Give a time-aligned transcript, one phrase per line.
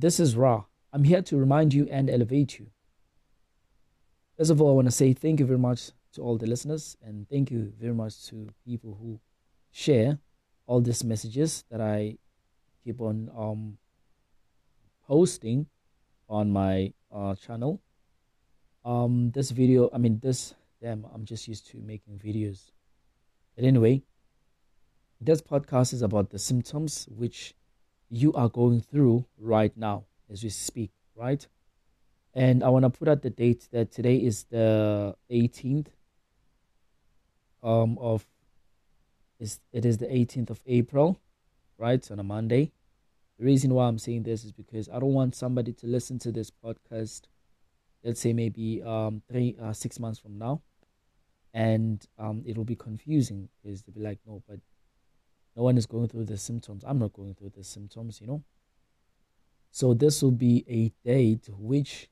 [0.00, 0.62] This is Ra.
[0.92, 2.68] I'm here to remind you and elevate you.
[4.36, 6.96] First of all, I want to say thank you very much to all the listeners
[7.02, 9.18] and thank you very much to people who
[9.72, 10.20] share
[10.68, 12.18] all these messages that I
[12.84, 13.78] keep on um,
[15.04, 15.66] posting
[16.28, 17.82] on my uh, channel.
[18.84, 22.70] Um, this video, I mean, this, damn, I'm just used to making videos.
[23.56, 24.02] But anyway,
[25.20, 27.56] this podcast is about the symptoms which
[28.10, 31.46] you are going through right now as we speak, right?
[32.34, 35.88] And I want to put out the date that today is the 18th
[37.62, 38.26] um, of
[39.40, 41.20] is it is the 18th of April,
[41.78, 42.08] right?
[42.10, 42.72] On a Monday.
[43.38, 46.32] The reason why I'm saying this is because I don't want somebody to listen to
[46.32, 47.22] this podcast,
[48.02, 50.62] let's say maybe um three uh, six months from now,
[51.54, 54.58] and um it will be confusing because they'll be like, no, but
[55.58, 56.84] no one is going through the symptoms.
[56.86, 58.42] I'm not going through the symptoms, you know.
[59.70, 62.08] So this will be a date which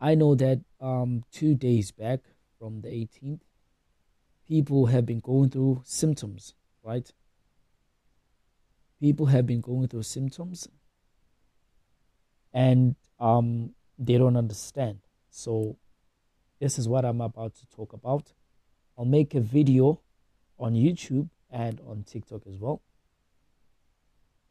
[0.00, 2.20] I know that um two days back
[2.58, 3.40] from the 18th,
[4.48, 7.12] people have been going through symptoms, right?
[9.00, 10.68] people have been going through symptoms
[12.52, 14.98] and um, they don't understand.
[15.30, 15.76] So,
[16.60, 18.34] this is what I'm about to talk about.
[18.98, 20.00] I'll make a video
[20.58, 22.82] on YouTube and on TikTok as well.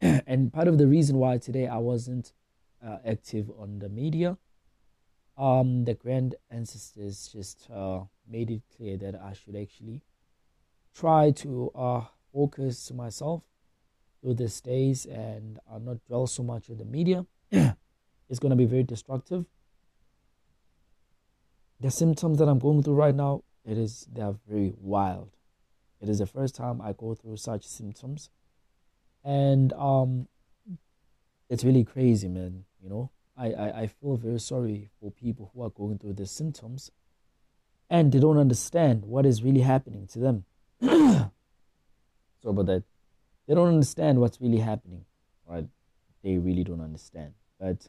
[0.00, 2.32] and part of the reason why today I wasn't
[2.84, 4.38] uh, active on the media,
[5.36, 10.02] um, the grand ancestors just uh, made it clear that I should actually
[10.94, 13.42] try to uh, focus myself
[14.20, 17.24] through these days and uh, not dwell so much on the media.
[17.50, 19.46] it's going to be very destructive.
[21.80, 25.30] The symptoms that I'm going through right now, it is they are very wild.
[26.00, 28.30] It is the first time I go through such symptoms,
[29.22, 30.28] and um,
[31.48, 32.64] it's really crazy, man.
[32.82, 36.26] You know, I, I, I feel very sorry for people who are going through the
[36.26, 36.90] symptoms,
[37.90, 40.44] and they don't understand what is really happening to them.
[40.80, 41.30] so
[42.44, 42.84] about that
[43.50, 45.04] they don't understand what's really happening,
[45.44, 45.66] right?
[46.22, 47.32] They really don't understand.
[47.58, 47.88] But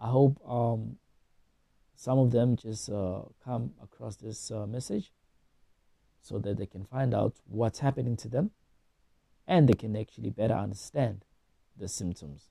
[0.00, 0.96] I hope um,
[1.94, 5.12] some of them just uh, come across this uh, message
[6.20, 8.50] so that they can find out what's happening to them
[9.46, 11.24] and they can actually better understand
[11.76, 12.50] the symptoms.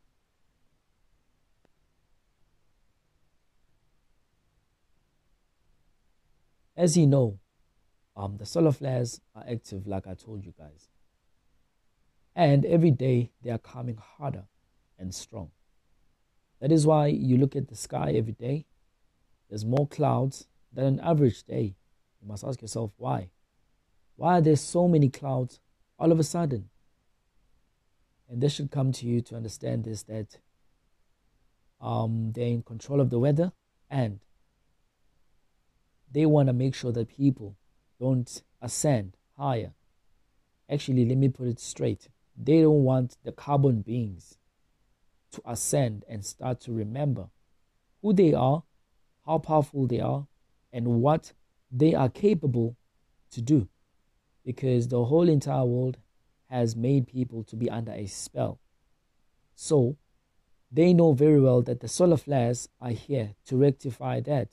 [6.76, 7.40] As you know,
[8.16, 10.90] um, the solar flares are active, like I told you guys.
[12.36, 14.46] And every day they are coming harder
[14.98, 15.52] and strong.
[16.60, 18.66] That is why you look at the sky every day,
[19.50, 21.76] there's more clouds than an average day.
[22.22, 23.30] You must ask yourself why.
[24.20, 25.62] Why are there so many clouds
[25.98, 26.70] all of a sudden?
[28.30, 30.40] And this should come to you to understand this that
[31.80, 33.54] um, they're in control of the weather
[33.90, 34.20] and
[36.12, 37.56] they want to make sure that people
[37.98, 39.72] don't ascend higher.
[40.70, 42.10] Actually, let me put it straight
[42.42, 44.38] they don't want the carbon beings
[45.32, 47.30] to ascend and start to remember
[48.02, 48.64] who they are,
[49.26, 50.28] how powerful they are,
[50.72, 51.34] and what
[51.72, 52.76] they are capable
[53.32, 53.68] to do.
[54.46, 55.98] Because the whole entire world
[56.50, 58.60] has made people to be under a spell.
[59.56, 59.98] So,
[60.72, 64.50] they know very well that the solar flares are here to rectify that,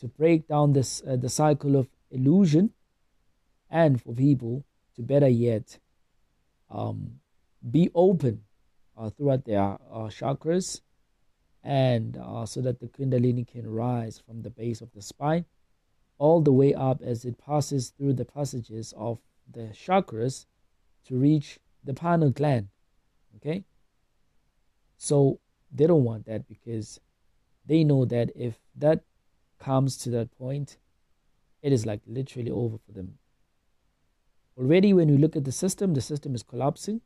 [0.00, 2.70] to break down this uh, the cycle of illusion,
[3.70, 4.64] and for people
[4.96, 5.78] to better yet
[6.70, 7.20] um,
[7.70, 8.42] be open
[8.96, 10.80] uh, throughout their uh, chakras
[11.62, 15.44] and uh, so that the kundalini can rise from the base of the spine
[16.18, 19.18] all the way up as it passes through the passages of
[19.50, 20.46] the chakras
[21.04, 22.68] to reach the pineal gland
[23.36, 23.64] okay
[24.96, 25.38] so
[25.72, 27.00] they don't want that because
[27.66, 29.02] they know that if that
[29.58, 30.78] comes to that point
[31.62, 33.18] it is like literally over for them
[34.56, 37.00] Already, when we look at the system, the system is collapsing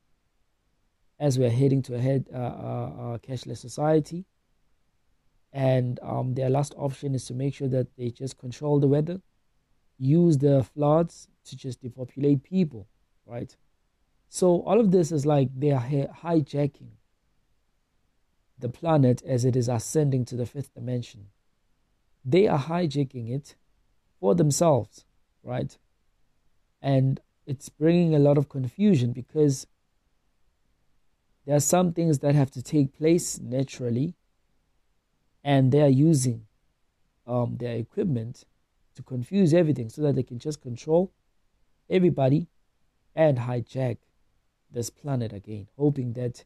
[1.19, 4.27] as we are heading to a head uh, uh, uh, cashless society.
[5.53, 9.21] And um, their last option is to make sure that they just control the weather,
[9.99, 12.87] use the floods to just depopulate people,
[13.27, 13.57] right?
[14.29, 16.91] So all of this is like they are hijacking
[18.59, 21.29] the planet as it is ascending to the fifth dimension.
[22.25, 23.57] They are hijacking it
[24.21, 25.05] for themselves,
[25.43, 25.77] right?
[26.83, 29.67] And it's bringing a lot of confusion because
[31.47, 34.18] there are some things that have to take place naturally
[35.45, 36.47] and they are using
[37.27, 38.45] um, their equipment
[38.95, 41.13] to confuse everything so that they can just control
[41.89, 42.49] everybody
[43.15, 43.99] and hijack
[44.71, 46.45] this planet again, hoping that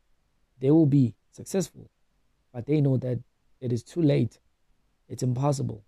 [0.61, 1.91] they will be successful.
[2.53, 3.19] but they know that
[3.61, 4.39] it is too late.
[5.09, 5.85] It's impossible.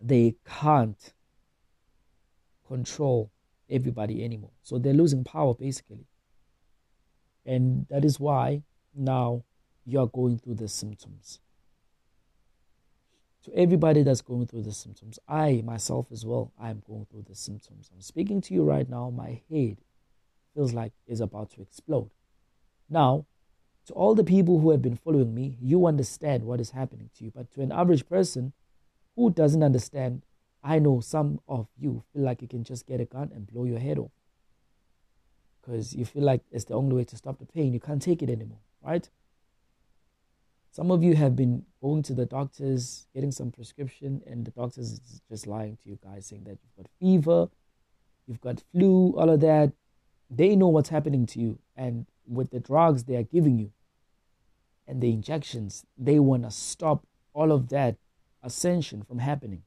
[0.00, 1.14] They can't
[2.66, 3.30] control
[3.68, 4.52] everybody anymore.
[4.62, 6.06] So they're losing power basically.
[7.46, 8.62] And that is why
[8.94, 9.44] now
[9.84, 11.40] you are going through the symptoms.
[13.44, 17.24] To everybody that's going through the symptoms, I myself as well, I am going through
[17.28, 17.90] the symptoms.
[17.94, 19.78] I'm speaking to you right now, my head
[20.54, 22.10] feels like is about to explode.
[22.88, 23.26] Now,
[23.86, 27.24] to all the people who have been following me, you understand what is happening to
[27.24, 27.32] you.
[27.34, 28.52] But to an average person
[29.16, 30.22] who doesn't understand,
[30.62, 33.64] I know some of you feel like you can just get a gun and blow
[33.64, 34.12] your head off.
[35.60, 37.72] Because you feel like it's the only way to stop the pain.
[37.72, 39.08] You can't take it anymore, right?
[40.72, 44.92] Some of you have been going to the doctors, getting some prescription, and the doctors
[44.92, 47.48] is just lying to you guys, saying that you've got fever,
[48.26, 49.72] you've got flu, all of that.
[50.30, 51.58] They know what's happening to you.
[51.76, 53.72] And with the drugs they are giving you
[54.86, 57.96] and the injections, they want to stop all of that
[58.40, 59.62] ascension from happening.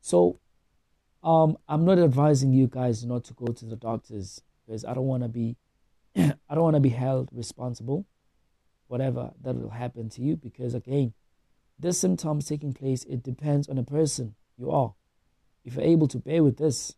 [0.00, 0.38] So,
[1.24, 5.06] um, I'm not advising you guys not to go to the doctors because I don't
[5.06, 5.56] want to be,
[6.16, 8.06] I don't want to be held responsible,
[8.88, 10.36] whatever that will happen to you.
[10.36, 11.14] Because again,
[11.78, 14.94] the symptoms taking place, it depends on the person you are.
[15.64, 16.94] If you're able to bear with this,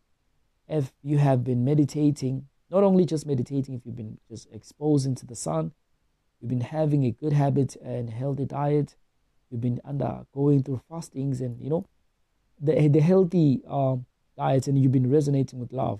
[0.67, 5.25] if you have been meditating, not only just meditating, if you've been just exposing to
[5.25, 5.73] the sun,
[6.39, 8.95] you've been having a good habit and healthy diet,
[9.49, 11.85] you've been undergoing through fastings and you know
[12.59, 14.05] the the healthy um,
[14.37, 15.99] diets, and you've been resonating with love.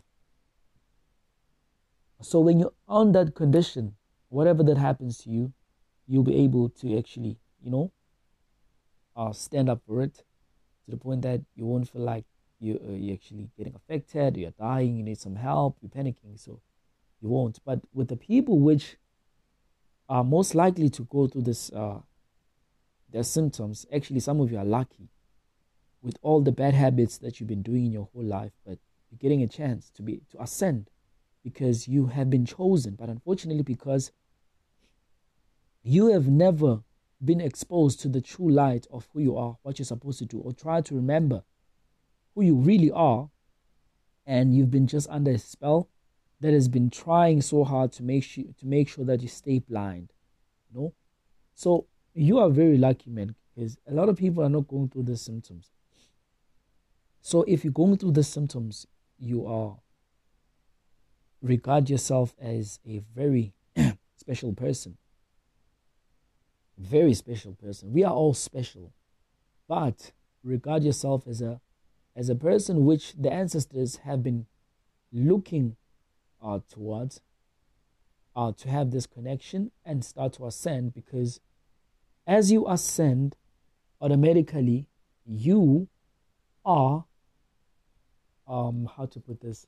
[2.21, 3.95] So when you're on that condition,
[4.29, 5.53] whatever that happens to you,
[6.11, 7.89] you'll be able to actually, you know,
[9.15, 12.25] uh, stand up for it to the point that you won't feel like
[12.59, 16.59] you, uh, you're actually getting affected, you're dying, you need some help, you're panicking, so
[17.21, 17.59] you won't.
[17.63, 18.97] But with the people which
[20.09, 21.99] are most likely to go through this, uh,
[23.09, 25.07] their symptoms, actually, some of you are lucky
[26.01, 28.79] with all the bad habits that you've been doing in your whole life, but
[29.09, 30.89] you're getting a chance to be to ascend
[31.41, 32.95] because you have been chosen.
[32.99, 34.11] But unfortunately, because
[35.83, 36.83] you have never
[37.23, 40.39] been exposed to the true light of who you are, what you're supposed to do,
[40.39, 41.43] or try to remember
[42.33, 43.29] who you really are,
[44.25, 45.89] and you've been just under a spell
[46.39, 49.59] that has been trying so hard to make sure to make sure that you stay
[49.59, 50.11] blind.
[50.69, 50.93] You know?
[51.53, 55.03] So you are very lucky, man, because a lot of people are not going through
[55.03, 55.71] the symptoms.
[57.21, 58.87] So if you're going through the symptoms,
[59.19, 59.77] you are
[61.41, 63.53] regard yourself as a very
[64.17, 64.97] special person.
[66.81, 67.93] Very special person.
[67.93, 68.91] We are all special.
[69.67, 70.11] But
[70.43, 71.61] regard yourself as a
[72.15, 74.47] as a person which the ancestors have been
[75.13, 75.77] looking
[76.43, 77.21] uh, towards
[78.35, 81.39] uh, to have this connection and start to ascend because
[82.25, 83.35] as you ascend
[84.01, 84.87] automatically
[85.25, 85.87] you
[86.65, 87.05] are
[88.47, 89.67] um how to put this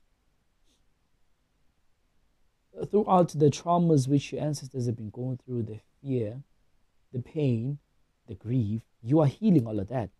[2.90, 6.42] throughout the traumas which your ancestors have been going through the fear
[7.14, 7.78] the pain
[8.26, 10.10] the grief you are healing all of that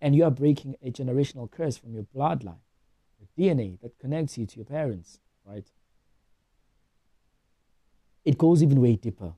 [0.00, 2.60] and you are breaking a generational curse from your bloodline,
[3.18, 5.66] your DNA that connects you to your parents, right?
[8.24, 9.32] It goes even way deeper.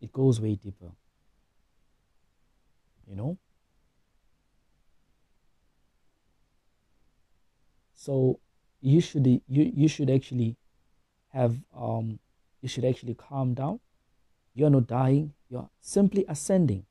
[0.00, 0.92] It goes way deeper.
[3.06, 3.38] You know?
[7.94, 8.40] So
[8.80, 10.56] you should you you should actually
[11.28, 12.18] have um
[12.60, 13.80] you should actually calm down.
[14.54, 16.84] You're not dying, you're simply ascending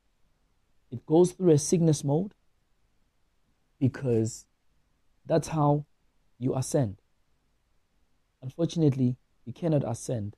[0.90, 2.34] it goes through a Cygnus mode
[3.78, 4.46] because
[5.24, 5.86] that's how
[6.38, 6.96] you ascend.
[8.42, 10.36] Unfortunately, you cannot ascend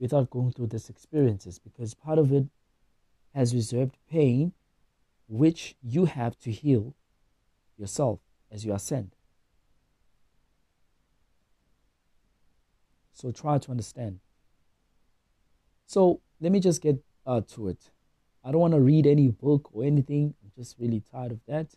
[0.00, 2.46] without going through these experiences because part of it
[3.34, 4.52] has reserved pain
[5.28, 6.94] which you have to heal
[7.76, 8.20] yourself
[8.50, 9.14] as you ascend.
[13.12, 14.20] So try to understand.
[15.86, 17.90] So let me just get uh, to it.
[18.44, 20.34] I don't want to read any book or anything.
[20.42, 21.74] I'm just really tired of that.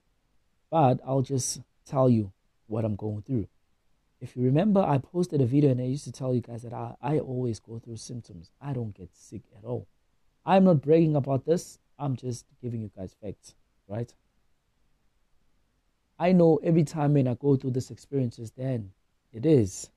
[0.69, 2.31] But I'll just tell you
[2.67, 3.47] what I'm going through.
[4.21, 6.73] If you remember, I posted a video and I used to tell you guys that
[6.73, 8.51] I, I always go through symptoms.
[8.61, 9.87] I don't get sick at all.
[10.45, 11.79] I'm not bragging about this.
[11.97, 13.55] I'm just giving you guys facts,
[13.87, 14.13] right?
[16.17, 18.91] I know every time when I go through these experiences, then
[19.31, 19.89] it is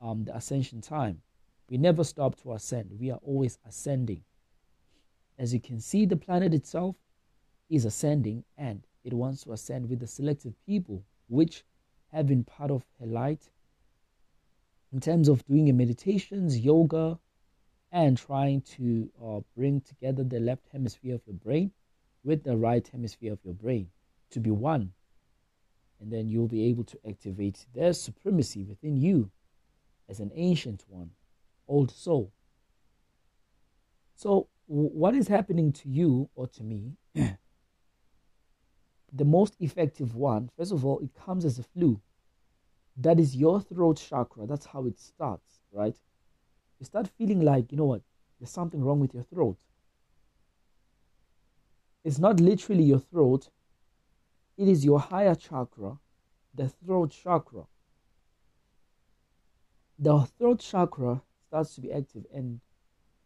[0.00, 1.22] um, the ascension time.
[1.72, 2.98] We never stop to ascend.
[3.00, 4.24] We are always ascending.
[5.38, 6.96] As you can see, the planet itself
[7.70, 11.64] is ascending and it wants to ascend with the selected people which
[12.08, 13.48] have been part of her light
[14.92, 17.18] in terms of doing meditations, yoga,
[17.90, 21.72] and trying to uh, bring together the left hemisphere of your brain
[22.22, 23.88] with the right hemisphere of your brain
[24.28, 24.92] to be one.
[26.02, 29.30] And then you'll be able to activate their supremacy within you
[30.10, 31.12] as an ancient one,
[31.68, 32.32] old soul.
[34.14, 36.96] So, what is happening to you or to me?
[39.12, 42.00] the most effective one, first of all, it comes as a flu.
[42.96, 44.46] That is your throat chakra.
[44.46, 45.96] That's how it starts, right?
[46.78, 48.02] You start feeling like, you know what,
[48.38, 49.58] there's something wrong with your throat.
[52.04, 53.48] It's not literally your throat,
[54.56, 55.98] it is your higher chakra,
[56.54, 57.66] the throat chakra.
[59.98, 62.60] The throat chakra starts to be active, and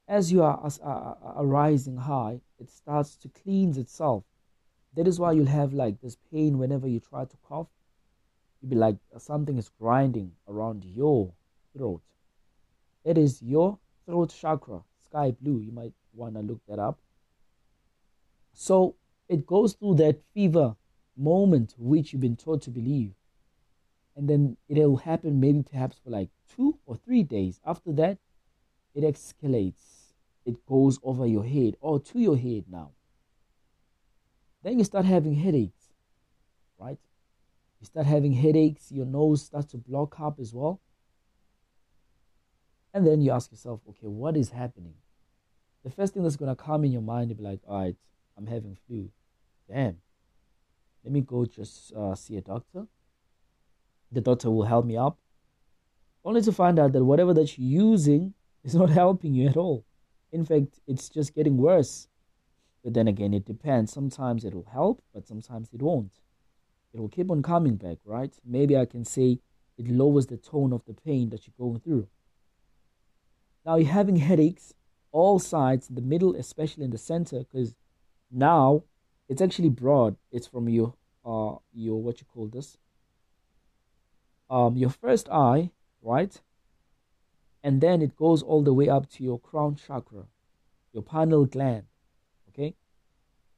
[0.09, 4.25] as you are, uh, uh, rising high, it starts to cleanse itself.
[4.97, 7.69] That is why you'll have like this pain whenever you try to cough.
[8.61, 11.35] You'll be like something is grinding around your
[11.73, 12.03] throat.
[13.05, 15.61] It is your throat chakra, sky blue.
[15.61, 16.99] You might want to look that up.
[18.55, 18.97] So
[19.29, 20.75] it goes through that fever
[21.17, 23.13] moment which you've been taught to believe.
[24.17, 27.61] And then it'll happen maybe perhaps for like two or three days.
[27.65, 28.19] After that,
[28.95, 30.15] it escalates.
[30.47, 32.93] It goes over your head or to your head now.
[34.63, 35.93] Then you start having headaches,
[36.79, 36.99] right?
[37.81, 40.81] You start having headaches, your nose starts to block up as well.
[42.95, 44.95] And then you ask yourself, okay, what is happening?
[45.85, 47.97] The first thing that's to come in your mind, you'll be like, all right,
[48.37, 49.11] I'm having flu.
[49.69, 49.99] Damn.
[51.05, 52.87] Let me go just uh, see a doctor.
[54.13, 55.19] The doctor will help me up.
[56.25, 58.35] Only to find out that whatever that you're using
[58.65, 59.85] is not helping you at all.
[60.33, 62.09] In fact, it's just getting worse.
[62.83, 63.93] But then again, it depends.
[63.93, 66.21] Sometimes it will help, but sometimes it won't.
[66.93, 68.35] It will keep on coming back, right?
[68.45, 69.41] Maybe I can say
[69.77, 72.09] it lowers the tone of the pain that you're going through.
[73.65, 74.73] Now you're having headaches,
[75.11, 77.75] all sides, the middle, especially in the center, because
[78.31, 78.85] now
[79.29, 80.17] it's actually broad.
[80.31, 80.95] It's from your
[81.25, 82.79] uh your what you call this
[84.51, 85.71] um your first eye,
[86.03, 86.41] right?
[87.63, 90.27] And then it goes all the way up to your crown chakra,
[90.93, 91.87] your pineal gland.
[92.51, 92.77] Okay?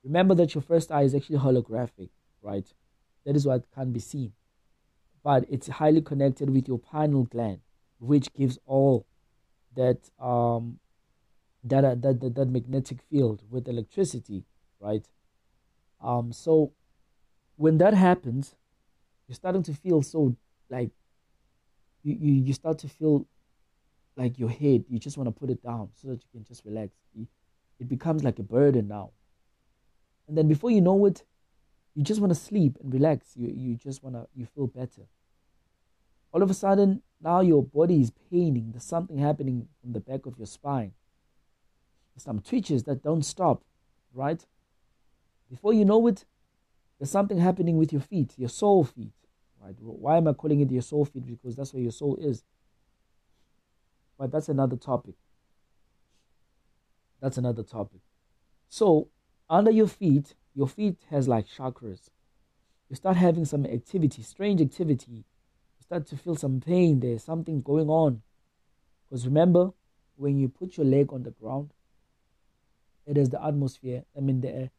[0.03, 2.09] Remember that your first eye is actually holographic,
[2.41, 2.67] right?
[3.27, 4.33] That is what can be seen.
[5.23, 7.61] But it's highly connected with your pineal gland,
[7.99, 9.07] which gives all
[9.77, 10.79] that um
[11.65, 14.45] that that that, that magnetic field with electricity
[14.81, 15.07] right?
[16.01, 16.73] Um, so
[17.57, 18.55] when that happens,
[19.27, 20.37] you're starting to feel so
[20.71, 20.91] like
[22.03, 23.27] you, you, you start to feel
[24.17, 26.65] like your head, you just want to put it down so that you can just
[26.65, 26.93] relax.
[27.81, 29.11] It becomes like a burden now.
[30.27, 31.23] And then before you know it,
[31.95, 33.37] you just want to sleep and relax.
[33.37, 35.03] You, you just want to, you feel better.
[36.33, 38.73] All of a sudden, now your body is paining.
[38.73, 40.93] There's something happening from the back of your spine.
[42.17, 43.63] Some twitches that don't stop,
[44.13, 44.45] right?
[45.49, 46.25] Before you know it,
[46.99, 49.13] there's something happening with your feet, your soul feet.
[49.61, 49.75] Right?
[49.81, 51.27] Why am I calling it your soul feet?
[51.27, 52.45] Because that's where your soul is.
[54.19, 55.15] But that's another topic.
[57.21, 58.01] That's another topic.
[58.69, 59.09] So,
[59.51, 62.11] under your feet, your feet has like chakras.
[62.89, 65.25] You start having some activity, strange activity.
[65.79, 67.01] You start to feel some pain.
[67.01, 68.23] There's something going on.
[69.09, 69.71] Because remember,
[70.17, 71.73] when you put your leg on the ground,
[73.07, 74.05] it is the atmosphere.
[74.17, 74.71] I mean, the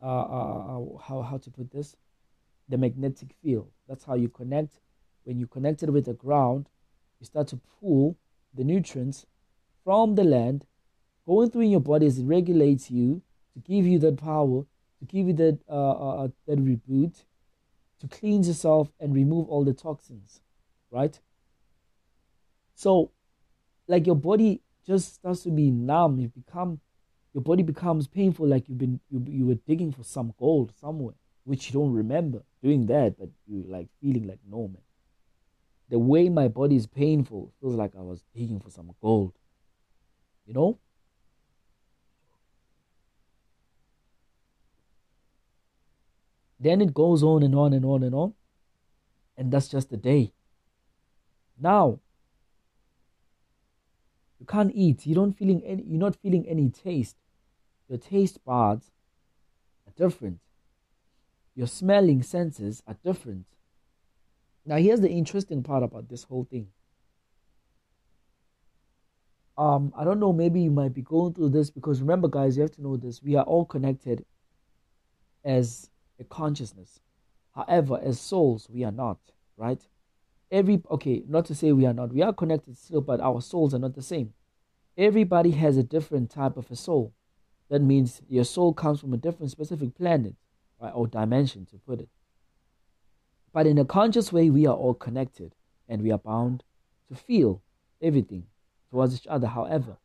[0.00, 1.96] uh, uh, uh, how, how to put this
[2.68, 3.70] the magnetic field.
[3.88, 4.80] That's how you connect.
[5.24, 6.68] When you connect it with the ground
[7.20, 8.16] you start to pull
[8.54, 9.26] the nutrients
[9.84, 10.64] from the land.
[11.26, 13.22] Going through in your body as it regulates you
[13.54, 14.64] to give you that power
[14.98, 17.24] to give you that uh, uh, uh, that reboot
[18.00, 20.40] to cleanse yourself and remove all the toxins
[20.90, 21.20] right?
[22.74, 23.12] So
[23.86, 26.18] like your body just starts to be numb.
[26.18, 26.80] You become
[27.34, 31.14] your body becomes painful like you've been you, you were digging for some gold somewhere
[31.48, 34.82] which you don't remember doing that but you like feeling like no man
[35.88, 39.32] the way my body is painful feels like i was digging for some gold
[40.46, 40.78] you know
[46.60, 48.34] then it goes on and on and on and on
[49.36, 50.32] and that's just the day
[51.58, 51.98] now
[54.38, 55.06] you can't eat.
[55.06, 55.82] You don't feeling any.
[55.82, 57.16] You're not feeling any taste.
[57.88, 58.90] Your taste buds
[59.86, 60.38] are different.
[61.58, 63.46] Your smelling senses are different.
[64.64, 66.68] Now, here's the interesting part about this whole thing.
[69.56, 70.32] Um, I don't know.
[70.32, 73.20] Maybe you might be going through this because remember, guys, you have to know this.
[73.24, 74.24] We are all connected
[75.44, 77.00] as a consciousness.
[77.56, 79.18] However, as souls, we are not.
[79.56, 79.84] Right?
[80.52, 83.74] every okay, not to say we are not, we are connected still, but our souls
[83.74, 84.32] are not the same.
[84.96, 87.14] Everybody has a different type of a soul.
[87.68, 90.36] That means your soul comes from a different specific planet
[90.80, 92.08] right, or dimension, to put it.
[93.52, 95.54] But in a conscious way, we are all connected
[95.88, 96.62] and we are bound
[97.08, 97.62] to feel
[98.02, 98.44] everything
[98.90, 99.48] towards each other.
[99.48, 99.96] However,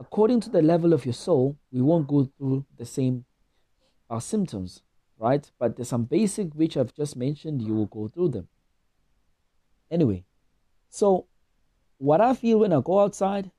[0.00, 3.24] according to the level of your soul, we won't go through the same
[4.10, 4.82] uh, symptoms,
[5.18, 5.50] right?
[5.58, 8.48] But there's some basic which I've just mentioned, you will go through them.
[9.90, 10.24] Anyway,
[10.90, 11.26] so
[11.98, 13.50] what I feel when I go outside,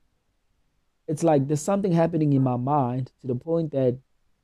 [1.08, 3.98] it's like there's something happening in my mind to the point that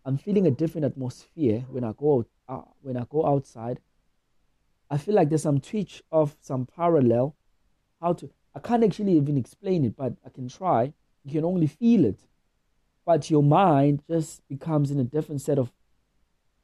[0.04, 3.80] I'm feeling a different atmosphere when I go uh, when I go outside.
[4.90, 7.36] I feel like there's some twitch of some parallel.
[8.00, 10.92] How to I can't actually even explain it, but I can try.
[11.24, 12.20] You can only feel it,
[13.06, 15.72] but your mind just becomes in a different set of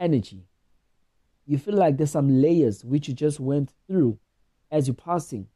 [0.00, 0.44] energy.
[1.46, 4.18] You feel like there's some layers which you just went through
[4.70, 5.46] as you're passing,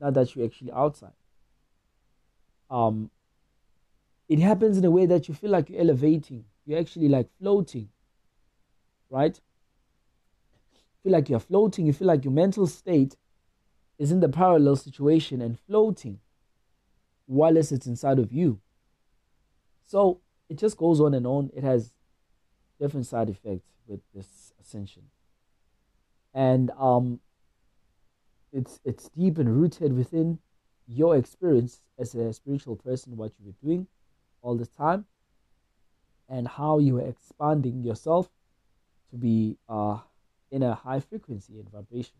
[0.00, 1.14] now that you're actually outside.
[2.70, 3.10] Um,
[4.28, 7.88] it happens in a way that you feel like you're elevating, you're actually like floating,
[9.08, 9.40] right?
[11.06, 13.16] feel like you're floating, you feel like your mental state
[13.96, 16.18] is in the parallel situation and floating
[17.26, 18.60] while it's inside of you.
[19.84, 21.50] So it just goes on and on.
[21.54, 21.92] It has
[22.80, 25.02] different side effects with this ascension.
[26.34, 27.20] And um
[28.52, 30.40] it's it's deep and rooted within
[30.88, 33.86] your experience as a spiritual person, what you were doing
[34.42, 35.04] all the time,
[36.28, 38.28] and how you are expanding yourself
[39.10, 39.98] to be uh,
[40.50, 42.16] in a high frequency and vibration.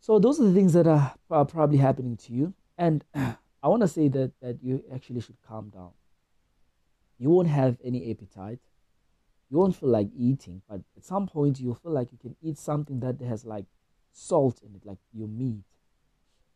[0.00, 3.82] So those are the things that are, are probably happening to you, and I want
[3.82, 5.90] to say that that you actually should calm down.
[7.18, 8.60] You won't have any appetite.
[9.50, 12.56] You won't feel like eating, but at some point you'll feel like you can eat
[12.56, 13.66] something that has like
[14.12, 15.64] salt in it, like your meat,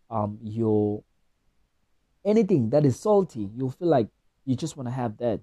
[0.08, 1.02] um, your
[2.24, 4.08] anything that is salty, you'll feel like
[4.44, 5.40] you just want to have that.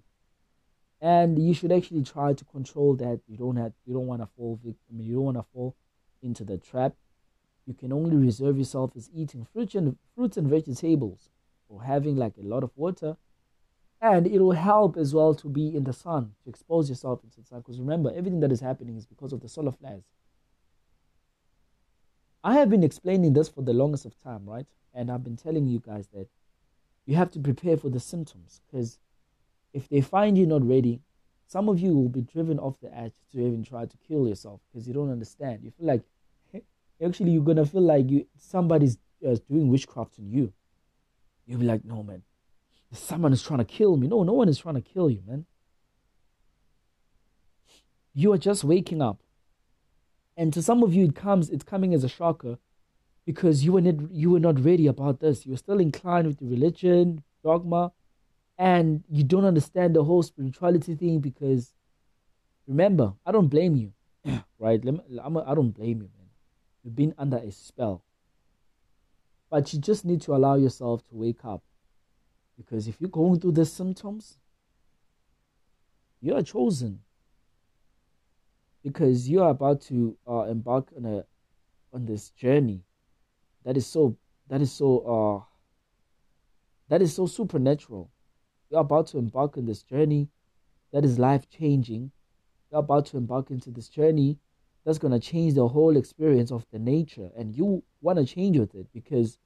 [1.02, 3.22] And you should actually try to control that.
[3.28, 5.76] You don't have you don't want to fall victim, you don't want to fall
[6.22, 6.94] into the trap.
[7.66, 11.30] You can only reserve yourself as eating fruits and fruits and vegetables
[11.70, 13.18] or having like a lot of water.
[14.00, 17.40] And it will help as well to be in the sun, to expose yourself into
[17.40, 17.60] the sun.
[17.60, 20.04] Because remember, everything that is happening is because of the solar flares.
[22.44, 24.66] I have been explaining this for the longest of time, right?
[24.94, 26.28] And I've been telling you guys that
[27.06, 29.00] you have to prepare for the symptoms because
[29.74, 31.02] if they find you not ready,
[31.48, 34.62] some of you will be driven off the edge to even try to kill yourself
[34.72, 35.62] because you don't understand.
[35.64, 36.04] You feel like
[37.04, 40.54] actually you're gonna feel like you somebody's uh, doing witchcraft on you.
[41.46, 42.24] You'll be like, no man,
[42.94, 44.08] someone is trying to kill me.
[44.08, 45.46] No, no one is trying to kill you, man.
[48.14, 49.22] You are just waking up.
[50.38, 52.58] And to some of you, it comes, it's coming as a shocker
[53.26, 55.46] because you were not you were not ready about this.
[55.46, 57.92] You were still inclined with the religion, dogma,
[58.58, 61.74] and you don't understand the whole spirituality thing because
[62.68, 63.94] remember, I don't blame you.
[64.60, 64.84] right?
[64.84, 66.30] Me, I'm a, I don't blame you, man.
[66.84, 68.04] You've been under a spell.
[69.50, 71.62] But you just need to allow yourself to wake up.
[72.58, 74.38] Because if you're going through the symptoms,
[76.22, 77.00] you are chosen.
[78.84, 81.26] Because you are about to uh, embark on a
[81.94, 82.82] on this journey
[83.66, 84.18] that is so
[84.50, 85.52] that is so uh
[86.90, 88.12] that is so supernatural.
[88.70, 90.30] You're about to embark on this journey
[90.92, 92.12] that is life changing.
[92.70, 94.38] You're about to embark into this journey
[94.86, 98.58] that's going to change the whole experience of the nature and you want to change
[98.58, 99.38] with it because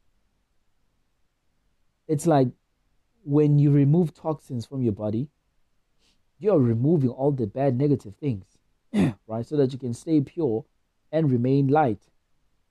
[2.07, 2.47] it's like
[3.23, 5.27] when you remove toxins from your body
[6.39, 8.45] you're removing all the bad negative things
[9.27, 10.63] right so that you can stay pure
[11.11, 12.03] and remain light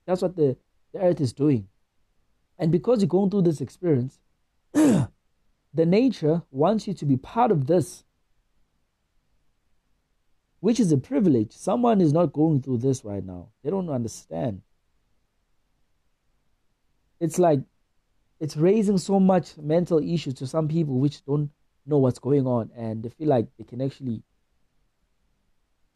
[0.06, 0.56] that's what the
[0.94, 1.68] the earth is doing.
[2.58, 4.18] And because you're going through this experience,
[4.72, 5.10] the
[5.74, 8.04] nature wants you to be part of this,
[10.60, 11.52] which is a privilege.
[11.52, 14.62] Someone is not going through this right now, they don't understand.
[17.20, 17.60] It's like
[18.40, 21.50] it's raising so much mental issues to some people which don't
[21.86, 24.22] know what's going on and they feel like they can actually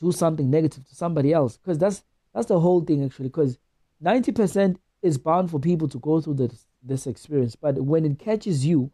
[0.01, 3.59] do something negative to somebody else because that's that's the whole thing actually because
[4.03, 7.57] 90% is bound for people to go through this, this experience.
[7.57, 8.91] But when it catches you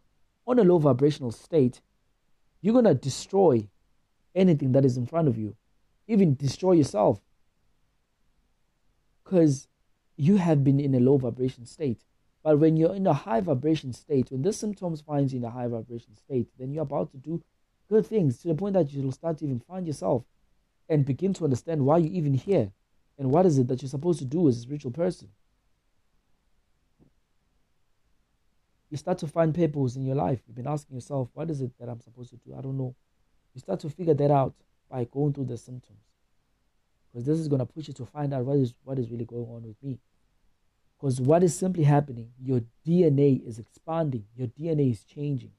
[0.47, 1.81] on a low vibrational state,
[2.61, 3.69] you're going to destroy
[4.35, 5.57] anything that is in front of you,
[6.07, 7.21] even destroy yourself.
[9.23, 9.69] Because
[10.17, 12.03] you have been in a low vibration state.
[12.43, 15.51] But when you're in a high vibration state, when this symptoms finds you in a
[15.51, 17.43] high vibration state, then you're about to do
[17.89, 20.25] good things to the point that you'll start to even find yourself
[20.89, 22.71] and begin to understand why you're even here
[23.19, 25.29] and what is it that you're supposed to do as a spiritual person
[28.95, 30.39] you start to find purpose in your life.
[30.47, 32.55] You've been asking yourself, what is it that I'm supposed to do?
[32.57, 32.95] I don't know.
[33.53, 34.55] You start to figure that out
[34.89, 35.99] by going through the symptoms.
[37.11, 39.25] Because this is going to push you to find out what is what is really
[39.25, 39.99] going on with me.
[40.97, 45.51] Because what is simply happening, your DNA is expanding, your DNA is changing.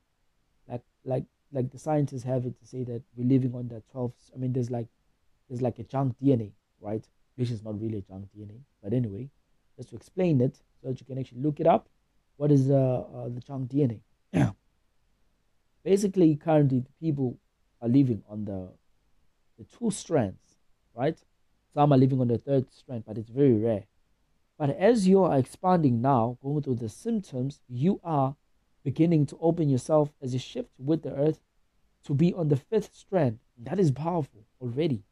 [0.65, 4.13] Like like like the scientists have it to say that we're living on that 12
[4.33, 4.87] I mean there's like
[5.49, 7.05] there's like a junk DNA, right?
[7.35, 8.61] Which is not really a junk DNA.
[8.81, 9.29] But anyway,
[9.75, 11.89] just to explain it so that you can actually look it up.
[12.37, 14.01] What is uh, uh the junk DNA?
[15.83, 17.37] Basically, currently the people
[17.81, 18.69] are living on the
[19.57, 20.57] the two strands,
[20.93, 21.17] right?
[21.73, 23.85] Some are living on the third strand, but it's very rare.
[24.57, 28.35] But as you are expanding now, going through the symptoms, you are
[28.83, 31.39] beginning to open yourself as you shift with the earth
[32.05, 33.39] to be on the fifth strand.
[33.57, 35.03] That is powerful already.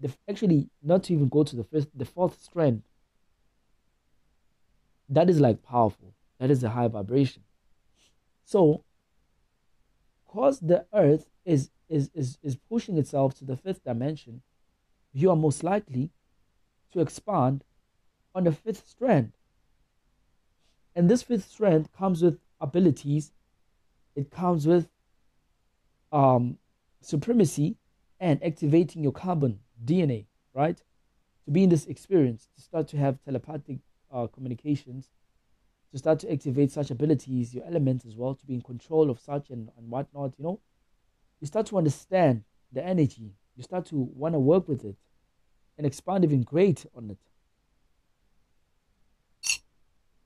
[0.00, 2.82] The, actually, not to even go to the fifth, the fourth strand.
[5.08, 6.14] That is like powerful.
[6.38, 7.42] That is a high vibration.
[8.44, 8.84] So,
[10.26, 14.42] because the earth is is, is, is pushing itself to the fifth dimension,
[15.12, 16.10] you are most likely
[16.92, 17.62] to expand
[18.34, 19.32] on the fifth strand.
[20.94, 23.32] And this fifth strand comes with abilities,
[24.16, 24.88] it comes with
[26.12, 26.58] um,
[27.00, 27.76] supremacy
[28.20, 30.80] and activating your carbon DNA, right?
[31.44, 33.78] To be in this experience, to start to have telepathic
[34.12, 35.10] uh, communications,
[35.94, 39.20] to start to activate such abilities, your elements as well, to be in control of
[39.20, 40.58] such and, and whatnot, you know,
[41.40, 43.30] you start to understand the energy.
[43.54, 44.96] You start to want to work with it
[45.78, 47.18] and expand even great on it.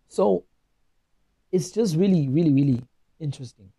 [0.09, 0.45] So
[1.53, 2.83] it's just really, really, really
[3.21, 3.71] interesting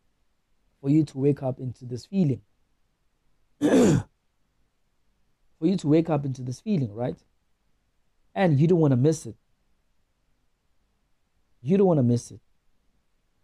[0.82, 2.42] for you to wake up into this feeling.
[3.60, 4.06] for
[5.64, 7.18] you to wake up into this feeling, right?
[8.36, 9.38] And you don't want to miss it.
[11.62, 12.40] You don't want to miss it.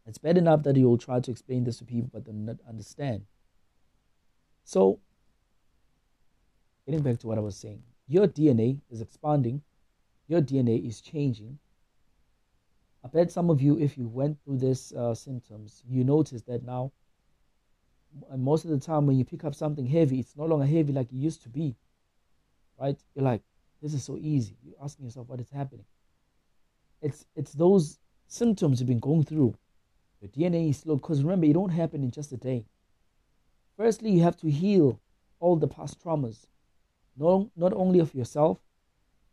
[0.06, 3.25] It's bad enough that you'll try to explain this to people, but they don't understand.
[4.63, 4.99] So,
[6.86, 9.62] getting back to what I was saying, your DNA is expanding,
[10.28, 11.58] your DNA is changing.
[13.04, 16.63] I bet some of you, if you went through these uh, symptoms, you notice that
[16.63, 16.91] now,
[18.32, 20.93] and most of the time when you pick up something heavy, it's no longer heavy
[20.93, 21.75] like it used to be,
[22.80, 22.97] right?
[23.13, 23.41] You're like,
[23.82, 24.56] this is so easy.
[24.63, 25.86] You're asking yourself what is happening.
[27.01, 29.56] It's it's those symptoms you've been going through.
[30.22, 32.66] Your DNA is slow because remember, it don't happen in just a day.
[33.78, 35.00] Firstly, you have to heal
[35.40, 36.48] all the past traumas,
[37.18, 38.60] not, not only of yourself,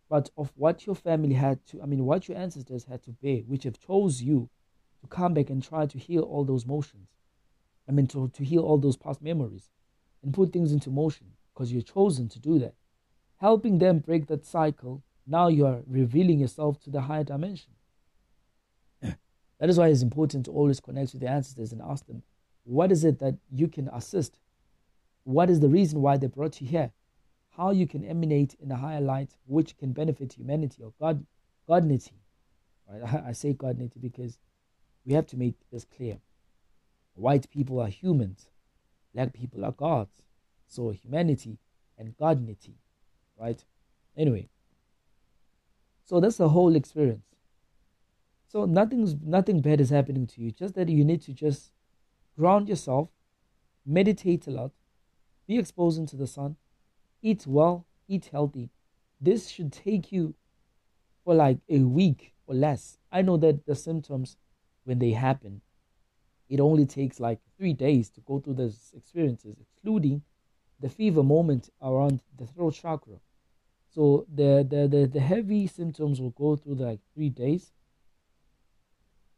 [0.09, 3.39] but of what your family had to, I mean, what your ancestors had to bear,
[3.47, 4.51] which have chose you
[5.01, 7.09] to come back and try to heal all those motions.
[7.89, 9.71] I mean, to, to heal all those past memories
[10.23, 12.75] and put things into motion because you're chosen to do that.
[13.39, 17.73] Helping them break that cycle, now you are revealing yourself to the higher dimension.
[19.63, 22.25] That is why it's important to always connect with the ancestors and ask them,
[22.65, 24.41] what is it that you can assist?
[25.23, 26.91] What is the reason why they brought you here?
[27.51, 31.25] How you can emanate in a higher light which can benefit humanity or God,
[31.69, 32.11] godnity.
[32.91, 33.25] Right?
[33.25, 34.37] I say godnity because
[35.07, 36.19] we have to make this clear.
[37.15, 38.49] White people are humans,
[39.15, 40.23] black people are gods.
[40.67, 41.59] So humanity
[41.97, 42.75] and godnity,
[43.39, 43.65] right?
[44.17, 44.49] Anyway,
[46.05, 47.32] so that's the whole experience.
[48.53, 50.51] So nothing's nothing bad is happening to you.
[50.51, 51.71] Just that you need to just
[52.39, 53.09] ground yourself,
[53.87, 54.73] meditate a lot,
[55.47, 56.57] be exposed into the sun,
[57.23, 58.69] eat well, eat healthy.
[59.19, 60.35] This should take you
[61.25, 62.99] for like a week or less.
[63.11, 64.37] I know that the symptoms,
[64.85, 65.63] when they happen,
[66.51, 70.21] it only takes like three days to go through those experiences, excluding
[70.79, 73.15] the fever moment around the throat chakra.
[73.95, 77.73] So the, the, the, the heavy symptoms will go through like three days.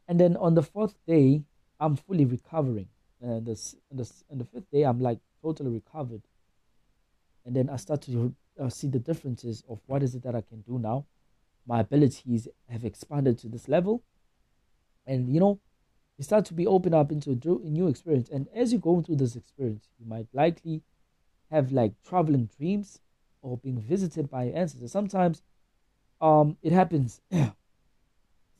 [0.07, 1.43] And then on the fourth day,
[1.79, 2.87] I'm fully recovering.
[3.21, 6.21] And this, and this, and the fifth day, I'm like totally recovered.
[7.45, 10.41] And then I start to uh, see the differences of what is it that I
[10.41, 11.05] can do now.
[11.67, 14.03] My abilities have expanded to this level,
[15.07, 15.59] and you know,
[16.17, 18.29] you start to be open up into a new experience.
[18.29, 20.83] And as you go through this experience, you might likely
[21.51, 22.99] have like traveling dreams
[23.41, 24.91] or being visited by your ancestors.
[24.91, 25.41] Sometimes,
[26.21, 27.21] um, it happens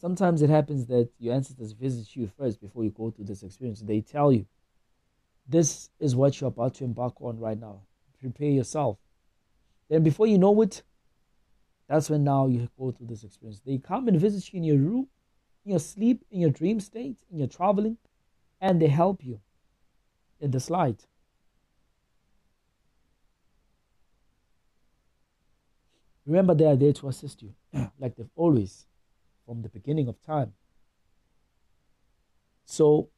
[0.06, 3.82] Sometimes it happens that your ancestors visit you first before you go through this experience.
[3.82, 4.46] They tell you,
[5.50, 7.82] this is what you're about to embark on right now.
[8.22, 9.00] Prepare yourself.
[9.90, 10.84] Then, before you know it,
[11.90, 13.62] that's when now you go through this experience.
[13.66, 15.08] They come and visit you in your room,
[15.66, 17.98] in your sleep, in your dream state, in your traveling,
[18.62, 19.40] and they help you
[20.40, 21.08] in this light.
[26.28, 27.56] Remember, they are there to assist you,
[28.00, 28.86] like they've always
[29.46, 30.54] from the beginning of time.
[32.66, 33.10] So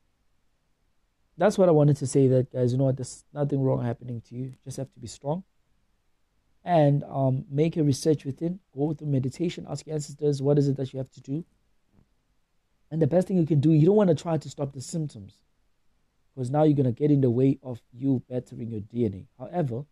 [1.37, 2.27] that's what I wanted to say.
[2.27, 2.97] That guys, you know what?
[2.97, 4.53] There's nothing wrong happening to you.
[4.63, 5.43] just have to be strong
[6.63, 8.59] and um, make a research within.
[8.75, 9.65] Go through meditation.
[9.69, 11.45] Ask your ancestors what is it that you have to do.
[12.91, 14.81] And the best thing you can do, you don't want to try to stop the
[14.81, 15.39] symptoms
[16.33, 19.27] because now you're to get in the way of you bettering your DNA.
[19.39, 19.85] However,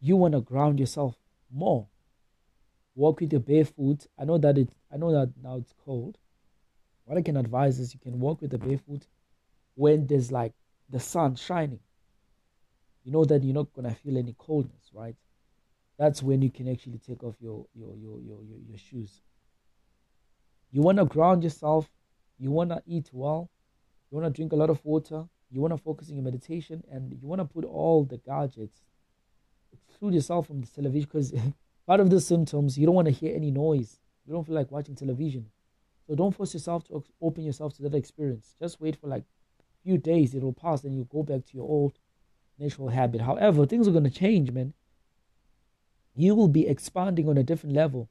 [0.00, 1.16] you want to ground yourself
[1.50, 1.88] more.
[3.00, 4.06] Walk with your barefoot.
[4.18, 4.68] I know that it.
[4.92, 6.18] I know that now it's cold.
[7.06, 9.06] What I can advise is you can walk with the barefoot
[9.74, 10.52] when there's like
[10.90, 11.80] the sun shining.
[13.02, 15.16] You know that you're not gonna feel any coldness, right?
[15.98, 19.22] That's when you can actually take off your your your your your, your shoes.
[20.70, 21.90] You wanna ground yourself.
[22.38, 23.48] You wanna eat well.
[24.10, 25.24] You wanna drink a lot of water.
[25.50, 28.82] You wanna focus on your meditation, and you wanna put all the gadgets.
[29.72, 31.32] Exclude yourself from the television because
[31.90, 33.98] part of the symptoms you don't want to hear any noise.
[34.24, 35.46] You don't feel like watching television.
[36.06, 38.54] So don't force yourself to open yourself to that experience.
[38.60, 39.24] Just wait for like
[39.58, 41.98] a few days it'll pass and you'll go back to your old
[42.60, 43.22] natural habit.
[43.22, 44.72] However, things are going to change, man.
[46.14, 48.08] You will be expanding on a different level.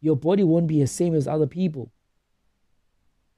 [0.00, 1.92] Your body won't be the same as other people.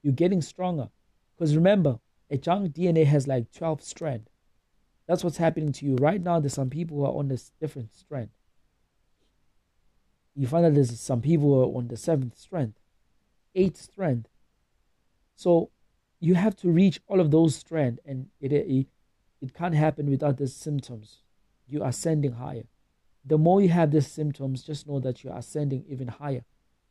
[0.01, 0.87] You're getting stronger.
[1.35, 4.29] Because remember, a junk DNA has like 12 strand.
[5.05, 5.97] That's what's happening to you.
[5.97, 8.29] Right now, there's some people who are on this different strand.
[10.35, 12.73] You find that there's some people are on the seventh strand,
[13.55, 14.27] eighth strand.
[15.35, 15.71] So
[16.19, 18.87] you have to reach all of those strands, and it, it
[19.41, 21.21] it can't happen without the symptoms.
[21.67, 22.65] You are ascending higher.
[23.23, 26.43] The more you have these symptoms, just know that you are ascending even higher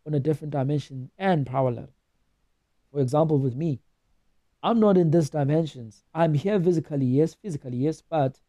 [0.06, 1.94] on a different dimension and level.
[2.92, 3.80] For example, with me,
[4.62, 6.04] I'm not in these dimensions.
[6.14, 8.40] I'm here physically, yes, physically, yes, but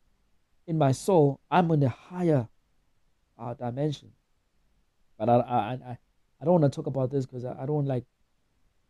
[0.65, 2.47] in my soul, I'm in a higher
[3.37, 4.11] uh, dimension.
[5.17, 5.97] But I, I, I,
[6.41, 8.03] I don't want to talk about this because I, I don't like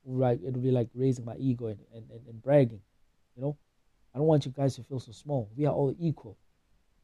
[0.07, 2.81] like it would be like raising my ego and, and, and, and bragging.
[3.35, 3.57] You know,
[4.13, 5.49] I don't want you guys to feel so small.
[5.57, 6.38] We are all equal,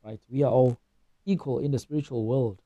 [0.04, 0.20] right?
[0.30, 0.78] We are all
[1.26, 2.62] equal in the spiritual world.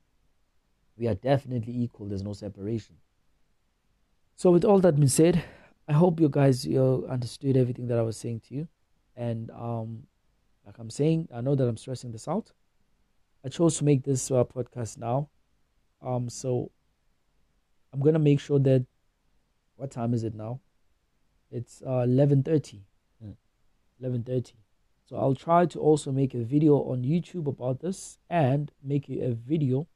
[0.97, 2.07] We are definitely equal.
[2.07, 2.95] There's no separation.
[4.35, 5.43] So, with all that being said,
[5.87, 8.67] I hope you guys you understood everything that I was saying to you.
[9.15, 10.03] And um,
[10.65, 12.51] like I'm saying, I know that I'm stressing this out.
[13.45, 15.29] I chose to make this uh, podcast now.
[16.05, 16.71] Um, so
[17.91, 18.85] I'm gonna make sure that
[19.75, 20.59] what time is it now?
[21.51, 22.81] It's uh, 11.30.
[24.01, 24.53] 11.30.
[25.05, 29.33] So I'll try to also make a video on YouTube about this and make a
[29.33, 29.87] video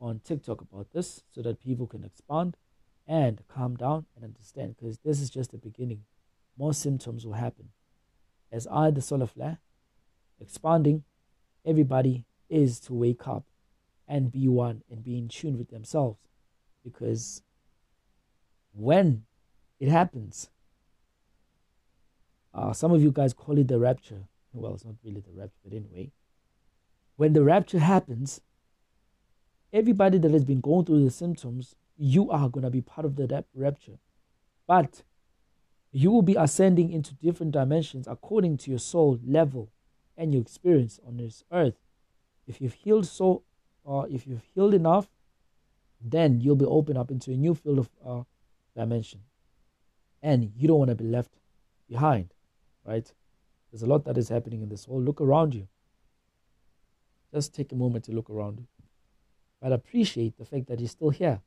[0.00, 2.56] on TikTok about this so that people can expand
[3.06, 6.02] and calm down and understand because this is just the beginning.
[6.56, 7.70] More symptoms will happen.
[8.52, 9.58] As I, the solar flare,
[10.40, 11.04] expanding,
[11.64, 13.44] everybody is to wake up
[14.08, 16.18] and be one and be in tune with themselves
[16.84, 17.42] because
[18.72, 19.24] when
[19.78, 20.48] it happens.
[22.54, 24.22] Uh, some of you guys call it the rapture.
[24.52, 26.12] Well, it's not really the rapture, but anyway.
[27.16, 28.40] When the rapture happens,
[29.72, 33.16] everybody that has been going through the symptoms, you are going to be part of
[33.16, 33.98] the rapture.
[34.66, 35.02] But
[35.92, 39.70] you will be ascending into different dimensions according to your soul level
[40.16, 41.76] and your experience on this earth.
[42.46, 43.42] If you've healed so,
[43.86, 45.08] uh, if you've healed enough,
[46.00, 48.22] then you'll be opened up into a new field of uh,
[48.74, 49.20] dimension.
[50.22, 51.30] And you don't want to be left
[51.88, 52.32] behind,
[52.84, 53.10] right?
[53.70, 55.04] There's a lot that is happening in this world.
[55.04, 55.68] Look around you.
[57.32, 58.66] Just take a moment to look around you.
[59.60, 61.40] But appreciate the fact that you're still here.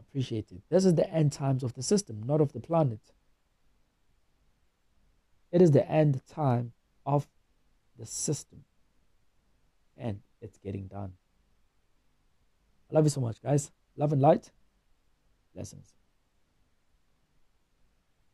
[0.00, 0.62] Appreciate it.
[0.68, 3.00] This is the end times of the system, not of the planet.
[5.50, 6.72] It is the end time
[7.06, 7.26] of
[7.98, 8.64] the system.
[10.02, 11.12] And it's getting done.
[12.90, 13.70] I love you so much, guys.
[13.96, 14.50] Love and light.
[15.54, 15.94] Blessings.